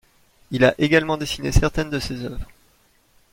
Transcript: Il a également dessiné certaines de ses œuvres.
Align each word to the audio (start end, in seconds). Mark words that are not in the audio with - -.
Il 0.49 0.65
a 0.65 0.73
également 0.79 1.15
dessiné 1.15 1.51
certaines 1.51 1.91
de 1.91 1.99
ses 1.99 2.25
œuvres. 2.25 2.47